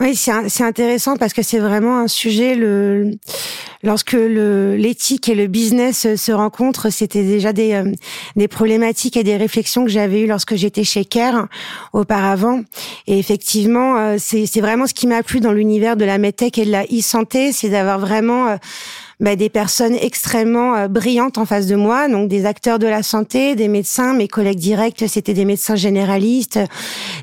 Oui, 0.00 0.16
c'est 0.16 0.62
intéressant 0.62 1.18
parce 1.18 1.34
que 1.34 1.42
c'est 1.42 1.58
vraiment 1.58 1.98
un 1.98 2.08
sujet, 2.08 2.54
le, 2.54 3.10
lorsque 3.82 4.14
l'éthique 4.14 5.28
et 5.28 5.34
le 5.34 5.46
business 5.46 6.14
se 6.16 6.32
rencontrent, 6.32 6.88
c'était 6.88 7.22
déjà 7.22 7.52
des, 7.52 7.74
euh, 7.74 7.92
des 8.34 8.48
problématiques 8.48 9.18
et 9.18 9.24
des 9.24 9.36
réflexions 9.36 9.84
que 9.84 9.90
j'avais 9.90 10.22
eues 10.22 10.26
lorsque 10.26 10.54
j'étais 10.54 10.84
chez 10.84 11.04
Care 11.04 11.48
auparavant. 11.92 12.62
Et 13.08 13.18
effectivement, 13.18 13.98
euh, 13.98 14.16
c'est 14.18 14.60
vraiment 14.62 14.86
ce 14.86 14.94
qui 14.94 15.06
m'a 15.06 15.22
plu 15.22 15.40
dans 15.40 15.52
l'univers 15.52 15.96
de 15.96 16.06
la 16.06 16.16
medtech 16.16 16.56
et 16.56 16.64
de 16.64 16.70
la 16.70 16.84
e-santé, 16.84 17.52
c'est 17.52 17.68
d'avoir 17.68 17.98
vraiment 17.98 18.48
euh, 18.48 18.56
bah, 19.20 19.36
des 19.36 19.50
personnes 19.50 19.94
extrêmement 19.94 20.74
euh, 20.74 20.88
brillantes 20.88 21.36
en 21.36 21.44
face 21.44 21.66
de 21.66 21.76
moi, 21.76 22.08
donc 22.08 22.28
des 22.28 22.46
acteurs 22.46 22.78
de 22.78 22.86
la 22.86 23.02
santé, 23.02 23.54
des 23.54 23.68
médecins, 23.68 24.14
mes 24.14 24.28
collègues 24.28 24.58
directs, 24.58 25.04
c'était 25.08 25.34
des 25.34 25.44
médecins 25.44 25.76
généralistes, 25.76 26.58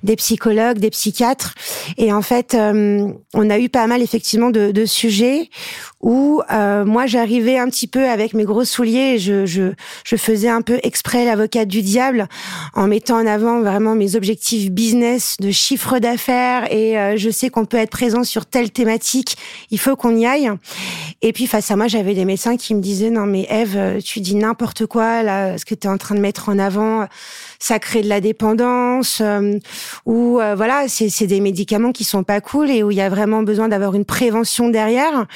des 0.04 0.16
psychologues, 0.16 0.78
des 0.78 0.92
psychiatres. 0.92 1.56
Et 1.98 2.14
en 2.14 2.22
fait, 2.22 2.54
euh, 2.54 3.08
on 3.34 3.50
a 3.50 3.58
eu 3.58 3.70
pas 3.70 3.88
mal 3.88 4.04
effectivement 4.04 4.52
de, 4.52 4.72
de 4.72 4.86
sujets 4.86 5.50
où 6.00 6.42
euh, 6.52 6.86
moi 6.86 7.08
j'arrivais 7.08 7.58
un 7.58 7.68
petit 7.70 7.88
peu 7.88 8.08
avec 8.08 8.36
mes 8.36 8.44
gros 8.44 8.64
souliers, 8.64 9.18
je, 9.18 9.48
je, 9.48 9.74
je 10.06 10.16
faisais 10.16 10.50
un 10.50 10.62
peu 10.62 10.80
exprès 10.84 11.26
l'avocate 11.26 11.68
du 11.68 11.82
diable 11.82 12.28
en 12.76 12.86
mettant 12.86 13.18
en 13.18 13.26
avant 13.26 13.60
vraiment 13.62 13.96
mes 13.96 14.16
objectifs 14.16 14.70
business 14.70 15.38
de 15.40 15.50
chiffre 15.50 15.98
d'affaires 15.98 16.72
et 16.72 17.18
je 17.18 17.30
sais 17.32 17.50
qu'on 17.50 17.66
peut 17.66 17.78
être 17.78 17.90
présent 17.90 18.24
sur 18.24 18.46
telle 18.46 18.70
thématique, 18.70 19.38
il 19.72 19.80
faut 19.80 19.96
qu'on 19.96 20.16
y 20.16 20.28
aille. 20.28 20.52
Et 21.24 21.34
puis 21.34 21.48
face 21.48 21.72
à 21.72 21.76
moi, 21.76 21.87
j'avais 21.88 22.14
des 22.14 22.26
médecins 22.26 22.58
qui 22.58 22.76
me 22.76 22.82
disaient 22.82 23.10
non 23.10 23.26
mais 23.26 23.48
Eve, 23.50 24.02
tu 24.04 24.20
dis 24.20 24.36
n'importe 24.36 24.86
quoi 24.86 25.24
là, 25.24 25.58
ce 25.58 25.66
que 25.66 25.76
tu 25.76 25.88
es 25.88 25.90
en 25.90 25.98
train 25.98 26.16
de 26.16 26.20
mettre 26.20 26.50
en 26.50 26.60
avant, 26.60 27.08
ça 27.60 27.80
crée 27.80 28.02
de 28.02 28.10
la 28.10 28.22
dépendance 28.22 29.20
euh, 29.22 29.58
ou 30.06 30.40
euh, 30.40 30.56
voilà, 30.56 30.86
c'est 30.88 31.28
des 31.28 31.40
médicaments 31.40 31.92
qui 31.92 32.04
sont 32.04 32.24
pas 32.24 32.42
cool 32.42 32.70
et 32.70 32.84
où 32.84 32.92
il 32.92 32.98
y 32.98 33.02
a 33.02 33.10
vraiment 33.10 33.44
besoin 33.44 33.68
d'avoir 33.68 33.96
une 33.96 34.06
prévention 34.06 34.70
derrière. 34.70 35.28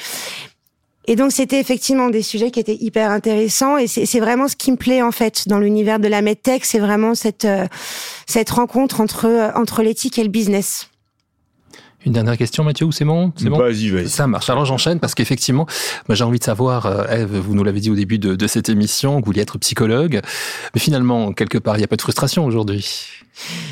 Et 1.06 1.16
donc 1.16 1.32
c'était 1.32 1.58
effectivement 1.58 2.10
des 2.10 2.22
sujets 2.22 2.52
qui 2.52 2.60
étaient 2.60 2.78
hyper 2.80 3.10
intéressants 3.10 3.76
et 3.76 3.88
c'est 3.88 4.20
vraiment 4.20 4.46
ce 4.46 4.54
qui 4.54 4.70
me 4.70 4.76
plaît 4.76 5.02
en 5.02 5.10
fait 5.10 5.48
dans 5.48 5.58
l'univers 5.58 5.98
de 5.98 6.06
la 6.06 6.22
medtech, 6.22 6.64
c'est 6.64 6.78
vraiment 6.78 7.16
cette 7.16 7.44
euh, 7.44 7.66
cette 8.26 8.50
rencontre 8.50 9.00
entre 9.00 9.52
entre 9.56 9.82
l'éthique 9.82 10.18
et 10.18 10.22
le 10.22 10.28
business. 10.28 10.91
Une 12.04 12.12
dernière 12.12 12.36
question, 12.36 12.64
Mathieu, 12.64 12.86
ou 12.86 12.92
c'est 12.92 13.04
bon? 13.04 13.32
C'est 13.36 13.48
bon? 13.48 13.58
Vas-y, 13.58 13.88
vas-y. 13.88 14.08
Ça 14.08 14.26
marche. 14.26 14.50
Alors 14.50 14.64
j'enchaîne 14.64 14.98
parce 14.98 15.14
qu'effectivement, 15.14 15.66
j'ai 16.08 16.24
envie 16.24 16.40
de 16.40 16.44
savoir, 16.44 16.86
euh, 16.86 17.04
Eve, 17.08 17.36
vous 17.36 17.54
nous 17.54 17.62
l'avez 17.62 17.80
dit 17.80 17.90
au 17.90 17.94
début 17.94 18.18
de, 18.18 18.34
de, 18.34 18.46
cette 18.48 18.68
émission, 18.68 19.16
que 19.16 19.20
vous 19.20 19.26
vouliez 19.26 19.42
être 19.42 19.58
psychologue, 19.58 20.20
mais 20.74 20.80
finalement, 20.80 21.32
quelque 21.32 21.58
part, 21.58 21.76
il 21.76 21.78
n'y 21.78 21.84
a 21.84 21.88
pas 21.88 21.96
de 21.96 22.02
frustration 22.02 22.44
aujourd'hui. 22.44 23.06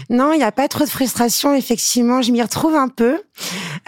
Non, 0.08 0.32
il 0.32 0.38
n'y 0.38 0.44
a 0.44 0.52
pas 0.52 0.68
trop 0.68 0.84
de 0.84 0.88
frustration. 0.88 1.54
Effectivement, 1.54 2.22
je 2.22 2.32
m'y 2.32 2.40
retrouve 2.40 2.74
un 2.74 2.88
peu. 2.88 3.20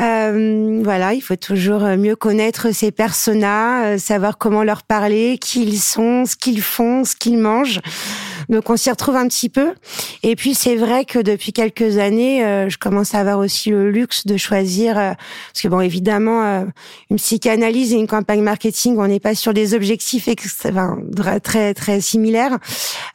Euh, 0.01 0.81
voilà, 0.83 1.15
il 1.15 1.21
faut 1.21 1.37
toujours 1.37 1.83
mieux 1.83 2.17
connaître 2.17 2.75
ces 2.75 2.91
personas, 2.91 3.85
euh, 3.85 3.99
savoir 3.99 4.39
comment 4.39 4.65
leur 4.65 4.83
parler, 4.83 5.39
qui 5.41 5.63
ils 5.63 5.79
sont, 5.79 6.25
ce 6.27 6.37
qu'ils 6.37 6.63
font, 6.63 7.05
ce 7.05 7.17
qu'ils 7.17 7.39
mangent. 7.39 7.81
Donc 8.49 8.71
on 8.71 8.77
s'y 8.77 8.91
retrouve 8.91 9.17
un 9.17 9.29
petit 9.29 9.49
peu. 9.49 9.75
Et 10.23 10.37
puis 10.37 10.55
c'est 10.55 10.77
vrai 10.77 11.05
que 11.05 11.19
depuis 11.19 11.53
quelques 11.53 11.99
années, 11.99 12.45
euh, 12.45 12.69
je 12.69 12.79
commence 12.79 13.15
à 13.15 13.21
avoir 13.21 13.39
aussi 13.39 13.71
le 13.71 13.91
luxe 13.91 14.27
de 14.27 14.37
choisir, 14.37 14.99
euh, 14.99 15.13
parce 15.53 15.63
que 15.63 15.69
bon 15.69 15.81
évidemment, 15.81 16.45
euh, 16.45 16.65
une 17.11 17.17
psychanalyse 17.17 17.93
et 17.93 17.97
une 17.97 18.07
campagne 18.07 18.43
marketing, 18.43 18.97
on 18.99 19.07
n'est 19.07 19.21
pas 19.21 19.35
sur 19.35 19.55
des 19.55 19.75
objectifs 19.75 20.29
enfin, 20.65 20.99
très 21.43 21.75
très 21.75 22.01
similaires. 22.01 22.59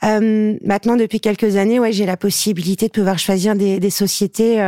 maintenant 0.02 0.96
depuis 0.96 1.20
quelques 1.20 1.56
années, 1.56 1.80
ouais, 1.80 1.92
j'ai 1.92 2.06
la 2.06 2.18
possibilité 2.18 2.88
de 2.88 2.92
pouvoir 2.92 3.20
choisir 3.20 3.56
des, 3.56 3.80
des 3.80 3.90
sociétés 3.90 4.60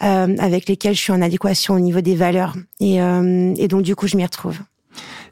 avec 0.00 0.68
lesquelles 0.68 0.94
je 0.94 1.00
suis 1.00 1.12
en 1.12 1.22
adéquation 1.22 1.74
au 1.74 1.80
niveau 1.80 2.00
des 2.00 2.14
valeurs. 2.14 2.54
Et, 2.80 2.96
et 2.96 3.68
donc 3.68 3.82
du 3.82 3.94
coup, 3.94 4.06
je 4.06 4.16
m'y 4.16 4.24
retrouve. 4.24 4.58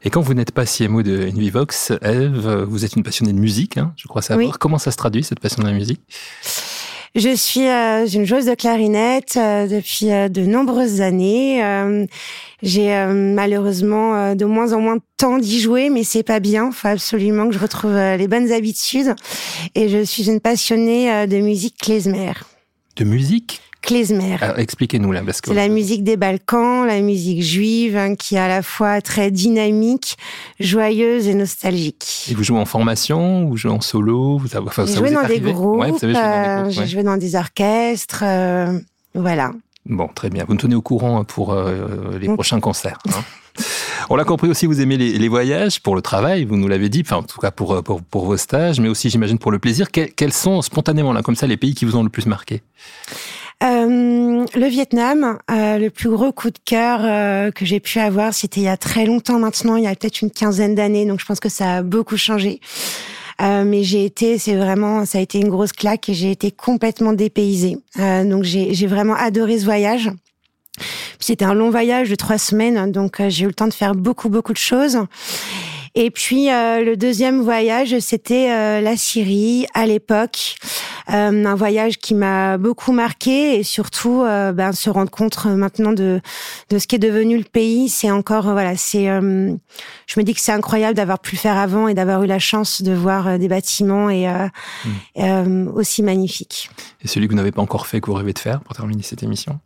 Et 0.03 0.09
quand 0.09 0.21
vous 0.21 0.33
n'êtes 0.33 0.51
pas 0.51 0.65
CMO 0.65 1.03
de 1.03 1.29
Invivox, 1.33 1.91
Eve, 2.01 2.65
vous 2.67 2.85
êtes 2.85 2.95
une 2.95 3.03
passionnée 3.03 3.33
de 3.33 3.39
musique, 3.39 3.77
hein, 3.77 3.93
je 3.97 4.07
crois 4.07 4.21
savoir. 4.21 4.59
Comment 4.59 4.77
ça 4.77 4.91
se 4.91 4.97
traduit, 4.97 5.23
cette 5.23 5.39
passion 5.39 5.63
de 5.63 5.67
la 5.67 5.73
musique? 5.73 6.01
Je 7.17 7.35
suis 7.35 7.67
euh, 7.67 8.05
une 8.05 8.25
joueuse 8.25 8.45
de 8.45 8.53
clarinette 8.53 9.37
euh, 9.37 9.65
depuis 9.67 10.11
euh, 10.11 10.29
de 10.29 10.41
nombreuses 10.41 11.01
années. 11.01 11.63
J'ai 12.61 13.05
malheureusement 13.13 14.35
de 14.35 14.45
moins 14.45 14.73
en 14.73 14.81
moins 14.81 14.95
de 14.95 15.01
temps 15.17 15.37
d'y 15.37 15.59
jouer, 15.59 15.89
mais 15.89 16.03
c'est 16.03 16.23
pas 16.23 16.39
bien. 16.39 16.69
Il 16.71 16.73
faut 16.73 16.87
absolument 16.87 17.47
que 17.47 17.53
je 17.53 17.59
retrouve 17.59 17.93
les 17.93 18.27
bonnes 18.27 18.51
habitudes. 18.51 19.15
Et 19.75 19.89
je 19.89 20.03
suis 20.03 20.27
une 20.27 20.39
passionnée 20.39 21.27
de 21.27 21.37
musique 21.37 21.77
klezmer. 21.77 22.33
De 22.95 23.03
musique? 23.03 23.61
Klezmer. 23.87 24.37
Expliquez-nous 24.57 25.11
là, 25.13 25.21
parce 25.25 25.39
que 25.39 25.49
c'est 25.49 25.55
la 25.55 25.69
musique 25.69 26.03
des 26.03 26.17
Balkans, 26.17 26.85
la 26.85 26.99
musique 26.99 27.41
juive, 27.41 27.95
hein, 27.95 28.15
qui 28.15 28.35
est 28.35 28.39
à 28.39 28.49
la 28.49 28.61
fois 28.61 29.01
très 29.01 29.31
dynamique, 29.31 30.17
joyeuse 30.59 31.27
et 31.27 31.33
nostalgique. 31.33 32.27
Et 32.29 32.33
vous 32.33 32.43
jouez 32.43 32.59
en 32.59 32.65
formation, 32.65 33.45
ou 33.45 33.49
vous 33.51 33.57
jouez 33.57 33.71
en 33.71 33.81
solo, 33.81 34.37
vous 34.37 34.55
avez, 34.55 34.67
enfin, 34.67 34.85
joué, 34.85 35.11
dans 35.11 35.25
des 35.25 35.39
groupes, 35.39 36.03
euh, 36.03 36.69
j'ai 36.69 36.85
joué 36.85 37.03
dans 37.03 37.17
des 37.17 37.35
orchestres, 37.35 38.23
euh, 38.23 38.77
voilà. 39.15 39.51
Bon, 39.85 40.09
très 40.13 40.29
bien. 40.29 40.43
Vous 40.45 40.53
nous 40.53 40.59
tenez 40.59 40.75
au 40.75 40.81
courant 40.81 41.23
pour 41.23 41.53
euh, 41.53 42.19
les 42.19 42.27
prochains 42.27 42.59
concerts. 42.59 42.99
Hein. 43.07 43.23
On 44.09 44.17
l'a 44.17 44.25
compris 44.25 44.49
aussi, 44.49 44.65
vous 44.65 44.81
aimez 44.81 44.97
les, 44.97 45.27
voyages 45.29 45.79
pour 45.81 45.95
le 45.95 46.01
travail, 46.01 46.43
vous 46.43 46.57
nous 46.57 46.67
l'avez 46.67 46.89
dit, 46.89 47.01
enfin 47.05 47.17
en 47.17 47.23
tout 47.23 47.39
cas 47.39 47.51
pour, 47.51 47.81
pour, 47.83 48.01
pour 48.01 48.25
vos 48.25 48.37
stages, 48.37 48.79
mais 48.79 48.89
aussi 48.89 49.09
j'imagine 49.09 49.39
pour 49.39 49.51
le 49.51 49.59
plaisir. 49.59 49.91
quels 49.91 50.33
sont 50.33 50.61
spontanément 50.61 51.13
là 51.13 51.23
comme 51.23 51.35
ça 51.35 51.47
les 51.47 51.57
pays 51.57 51.73
qui 51.73 51.85
vous 51.85 51.95
ont 51.95 52.03
le 52.03 52.09
plus 52.09 52.25
marqué? 52.25 52.61
Euh, 53.63 54.45
le 54.53 54.67
Vietnam, 54.67 55.39
euh, 55.49 55.79
le 55.79 55.89
plus 55.89 56.09
gros 56.09 56.31
coup 56.31 56.51
de 56.51 56.59
cœur 56.63 56.99
euh, 57.01 57.49
que 57.49 57.65
j'ai 57.65 57.79
pu 57.79 57.99
avoir, 57.99 58.33
c'était 58.35 58.61
il 58.61 58.65
y 58.65 58.67
a 58.67 58.77
très 58.77 59.05
longtemps 59.05 59.39
maintenant, 59.39 59.77
il 59.77 59.83
y 59.83 59.87
a 59.87 59.95
peut-être 59.95 60.21
une 60.21 60.29
quinzaine 60.29 60.75
d'années, 60.75 61.07
donc 61.07 61.19
je 61.19 61.25
pense 61.25 61.39
que 61.39 61.49
ça 61.49 61.77
a 61.77 61.81
beaucoup 61.81 62.17
changé. 62.17 62.59
mais 63.39 63.83
j'ai 63.83 64.05
été, 64.05 64.37
c'est 64.37 64.55
vraiment, 64.55 65.05
ça 65.05 65.17
a 65.17 65.21
été 65.21 65.39
une 65.39 65.49
grosse 65.49 65.71
claque 65.71 66.07
et 66.09 66.13
j'ai 66.13 66.29
été 66.29 66.51
complètement 66.51 67.13
dépaysée. 67.13 67.77
donc 67.97 68.43
j'ai 68.43 68.87
vraiment 68.87 69.15
adoré 69.15 69.59
ce 69.59 69.65
voyage. 69.65 70.11
C'était 71.19 71.45
un 71.45 71.55
long 71.55 71.71
voyage 71.71 72.11
de 72.11 72.15
trois 72.15 72.37
semaines, 72.37 72.91
donc 72.91 73.19
j'ai 73.27 73.45
eu 73.45 73.47
le 73.47 73.53
temps 73.53 73.67
de 73.67 73.73
faire 73.73 73.95
beaucoup 73.95 74.29
beaucoup 74.29 74.53
de 74.53 74.57
choses. 74.57 74.99
Et 75.95 76.11
puis 76.11 76.45
le 76.47 76.95
deuxième 76.95 77.41
voyage, 77.41 77.97
c'était 77.99 78.81
la 78.81 78.95
Syrie 78.97 79.65
à 79.73 79.87
l'époque. 79.87 80.57
Euh, 81.09 81.45
un 81.45 81.55
voyage 81.55 81.97
qui 81.97 82.13
m'a 82.13 82.57
beaucoup 82.57 82.91
marqué 82.91 83.59
et 83.59 83.63
surtout 83.63 84.23
ben, 84.23 84.71
se 84.73 84.89
rendre 84.89 85.09
compte 85.09 85.45
maintenant 85.45 85.93
de 85.93 86.21
de 86.69 86.79
ce 86.79 86.87
qui 86.87 86.95
est 86.95 86.99
devenu 86.99 87.37
le 87.37 87.43
pays. 87.43 87.89
C'est 87.89 88.11
encore 88.11 88.51
voilà, 88.51 88.75
c'est 88.75 89.05
je 89.05 90.19
me 90.19 90.23
dis 90.23 90.33
que 90.33 90.41
c'est 90.41 90.51
incroyable 90.51 90.95
d'avoir 90.95 91.19
pu 91.19 91.35
le 91.35 91.39
faire 91.39 91.57
avant 91.57 91.87
et 91.87 91.93
d'avoir 91.93 92.23
eu 92.23 92.27
la 92.27 92.39
chance 92.39 92.81
de 92.81 92.93
voir 92.93 93.39
des 93.39 93.47
bâtiments 93.47 94.09
et 94.09 94.27
mmh. 95.17 95.69
aussi 95.73 96.03
magnifiques. 96.03 96.69
Et 97.01 97.07
celui 97.07 97.27
que 97.27 97.31
vous 97.33 97.37
n'avez 97.37 97.51
pas 97.51 97.61
encore 97.61 97.87
fait, 97.87 98.01
que 98.01 98.07
vous 98.07 98.13
rêvez 98.13 98.33
de 98.33 98.39
faire 98.39 98.59
pour 98.61 98.75
terminer 98.75 99.03
cette 99.03 99.23
émission? 99.23 99.59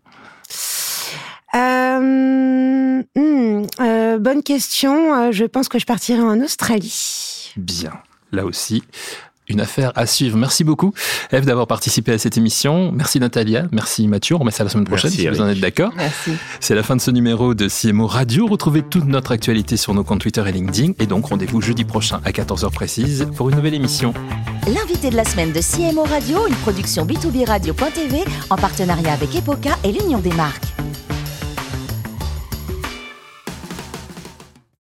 Euh, 1.54 3.04
hmm, 3.16 3.66
euh, 3.80 4.18
bonne 4.20 4.44
question. 4.44 5.14
Euh, 5.14 5.32
je 5.32 5.46
pense 5.46 5.68
que 5.68 5.80
je 5.80 5.86
partirai 5.86 6.22
en 6.22 6.40
Australie. 6.42 7.54
Bien. 7.58 7.92
Là 8.32 8.46
aussi, 8.46 8.84
une 9.52 9.62
affaire 9.62 9.92
à 9.96 10.06
suivre. 10.06 10.38
Merci 10.38 10.64
beaucoup, 10.64 10.94
Eve, 11.32 11.46
d'avoir 11.46 11.68
participé 11.68 12.14
à 12.14 12.18
cette 12.18 12.38
émission. 12.38 12.92
Merci 12.92 13.20
Natalia, 13.20 13.66
merci 13.72 14.08
Mathieu. 14.08 14.36
On 14.36 14.40
remet 14.40 14.52
ça 14.52 14.64
la 14.64 14.70
semaine 14.70 14.86
prochaine 14.86 15.12
si 15.12 15.28
vous 15.28 15.42
en 15.42 15.48
êtes 15.48 15.60
d'accord. 15.60 15.92
Merci. 15.96 16.32
C'est 16.60 16.76
la 16.76 16.84
fin 16.84 16.96
de 16.96 17.02
ce 17.02 17.12
numéro 17.12 17.54
de 17.54 17.68
CMO 17.68 18.08
Radio. 18.08 18.48
Retrouvez 18.48 18.82
toute 18.82 19.06
notre 19.06 19.32
actualité 19.32 19.78
sur 19.78 19.94
nos 19.94 20.04
comptes 20.04 20.22
Twitter 20.22 20.44
et 20.48 20.52
LinkedIn. 20.52 20.94
Et 21.00 21.06
donc 21.06 21.26
rendez-vous 21.26 21.62
jeudi 21.62 21.84
prochain 21.84 22.22
à 22.26 22.32
14h 22.32 22.72
précise 22.72 23.28
pour 23.36 23.50
une 23.50 23.56
nouvelle 23.56 23.74
émission. 23.74 24.14
L'invité 24.68 25.10
de 25.10 25.16
la 25.16 25.26
semaine 25.26 25.52
de 25.52 25.60
CMO 25.60 26.04
Radio, 26.04 26.48
une 26.48 26.56
production 26.56 27.06
B2B 27.06 27.48
Radio.tv 27.48 28.24
en 28.50 28.56
partenariat 28.56 29.14
avec 29.14 29.36
Epoca 29.36 29.78
et 29.84 29.92
l'Union 29.92 30.20
des 30.20 30.34
marques. 30.34 30.68